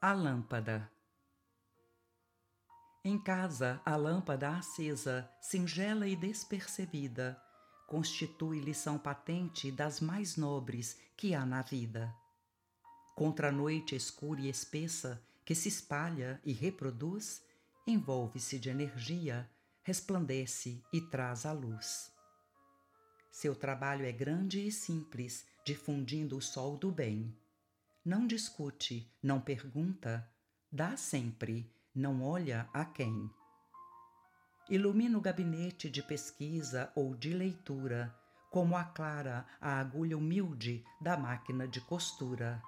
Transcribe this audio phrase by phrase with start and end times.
[0.00, 0.88] A lâmpada.
[3.04, 7.36] Em casa, a lâmpada acesa, singela e despercebida,
[7.88, 12.14] constitui lição patente das mais nobres que há na vida.
[13.16, 17.42] Contra a noite escura e espessa, que se espalha e reproduz,
[17.84, 19.50] envolve-se de energia,
[19.82, 22.12] resplandece e traz a luz.
[23.32, 27.36] Seu trabalho é grande e simples, difundindo o sol do bem.
[28.08, 30.26] Não discute, não pergunta,
[30.72, 33.30] dá sempre, não olha a quem.
[34.70, 38.16] Ilumina o gabinete de pesquisa ou de leitura,
[38.50, 42.62] como aclara a agulha humilde da máquina de costura.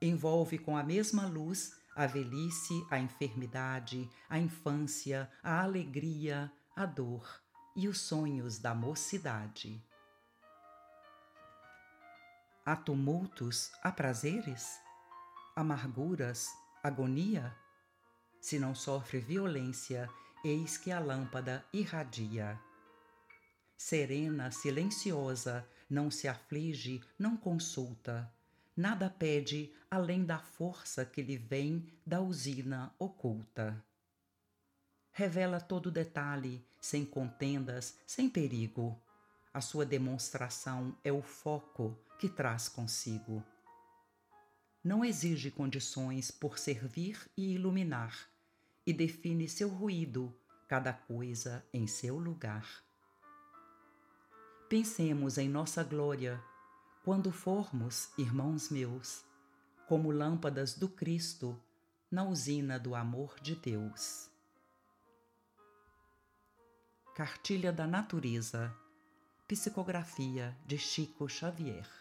[0.00, 7.28] Envolve com a mesma luz a velhice, a enfermidade, a infância, a alegria, a dor
[7.74, 9.84] e os sonhos da mocidade.
[12.64, 14.78] Há tumultos, há prazeres,
[15.56, 16.48] amarguras,
[16.82, 17.56] agonia?
[18.40, 20.08] Se não sofre violência,
[20.44, 22.60] eis que a lâmpada irradia.
[23.76, 28.30] Serena, silenciosa, não se aflige, não consulta,
[28.76, 33.82] nada pede além da força que lhe vem da usina oculta.
[35.12, 39.02] Revela todo detalhe, sem contendas, sem perigo.
[39.52, 43.42] A sua demonstração é o foco que traz consigo.
[44.82, 48.28] Não exige condições por servir e iluminar,
[48.86, 50.34] e define seu ruído,
[50.68, 52.64] cada coisa em seu lugar.
[54.68, 56.40] Pensemos em nossa glória
[57.04, 59.24] quando formos, irmãos meus,
[59.88, 61.60] como lâmpadas do Cristo
[62.08, 64.30] na usina do amor de Deus.
[67.16, 68.72] Cartilha da Natureza,
[69.50, 71.99] Psicografia de Chico Xavier